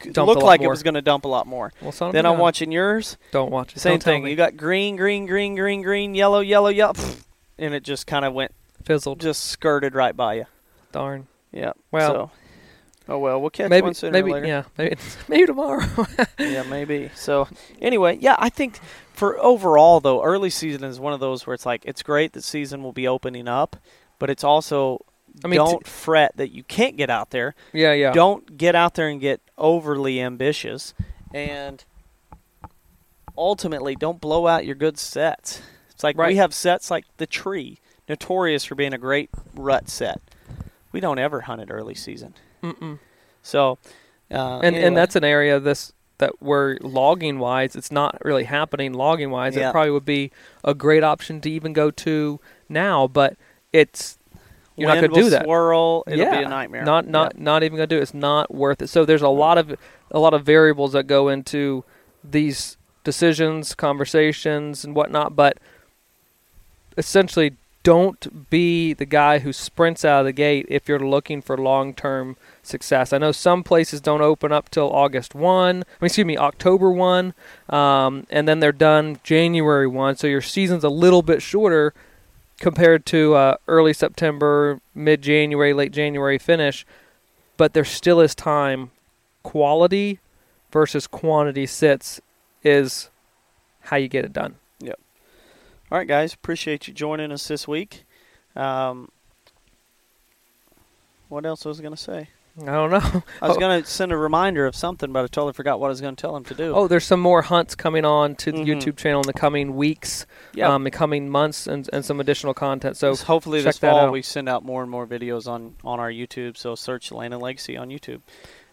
[0.00, 1.72] Dumped looked like it was going to dump a lot more.
[1.80, 3.16] well, Then I'm watching yours.
[3.32, 4.26] don't watch it Same Don't thing.
[4.26, 6.92] You got green, green, green, green, green, yellow, yellow, yellow,
[7.58, 8.52] and it just kind of went,
[8.84, 10.44] fizzled just skirted right by you.
[10.92, 11.72] darn Yeah.
[11.90, 12.30] Well- so,
[13.08, 14.46] oh well, we'll catch maybe one sooner maybe or later.
[14.46, 14.96] yeah maybe
[15.28, 15.84] maybe tomorrow
[16.38, 17.10] yeah, maybe.
[17.14, 17.48] So
[17.80, 18.78] anyway, yeah, I think
[19.12, 22.42] for overall though, early season is one of those where it's like it's great that
[22.44, 23.76] season will be opening up,
[24.18, 25.04] but it's also
[25.44, 27.54] I mean, don't fret that you can't get out there.
[27.72, 30.92] yeah yeah Don't get out there and get overly ambitious,
[31.32, 31.84] and
[33.36, 35.62] ultimately don't blow out your good sets.
[35.96, 36.28] It's like Right.
[36.28, 40.20] we have sets like the tree, notorious for being a great rut set.
[40.92, 42.34] we don't ever hunt it early season.
[42.62, 42.98] Mm-mm.
[43.42, 43.78] So,
[44.30, 44.82] uh, and anyway.
[44.84, 49.54] and that's an area this that we're logging wise it's not really happening logging wise
[49.56, 49.68] Yeah.
[49.68, 50.30] it probably would be
[50.64, 52.40] a great option to even go to
[52.70, 53.36] now but
[53.72, 54.18] it's
[54.76, 56.84] you're not going to do that Swirl, it'll yeah be a nightmare.
[56.84, 59.28] not not not even going to do it it's not worth it so there's a
[59.28, 59.76] lot of
[60.10, 61.84] a lot of variables that go into
[62.24, 65.58] these decisions conversations and whatnot but
[66.96, 71.56] essentially don't be the guy who sprints out of the gate if you're looking for
[71.56, 73.12] long-term success.
[73.12, 76.90] I know some places don't open up till August 1, I mean, excuse me, October
[76.90, 77.32] 1,
[77.68, 81.94] um, and then they're done January 1, so your season's a little bit shorter
[82.58, 86.84] compared to uh, early September, mid-January, late January finish,
[87.56, 88.90] but there still is time.
[89.44, 90.18] Quality
[90.72, 92.20] versus quantity sits
[92.64, 93.10] is
[93.82, 94.56] how you get it done.
[95.90, 98.04] All right, guys, appreciate you joining us this week.
[98.56, 99.08] Um,
[101.28, 102.28] what else was I going to say?
[102.62, 102.96] I don't know.
[103.42, 103.60] I was Oh.
[103.60, 106.16] going to send a reminder of something, but I totally forgot what I was going
[106.16, 106.74] to tell him to do.
[106.74, 108.66] Oh, there's some more hunts coming on to the Mhm.
[108.82, 110.72] YouTube channel in the coming weeks, yeah.
[110.74, 112.96] um, the coming months, and, and some additional content.
[112.96, 116.10] So hopefully this that fall we send out more and more videos on on our
[116.10, 116.56] YouTube.
[116.56, 118.22] So search Land and Legacy on YouTube.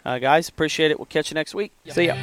[0.06, 0.98] Uh, guys, appreciate it.
[0.98, 1.74] We'll catch you next week.
[1.90, 2.16] see ya.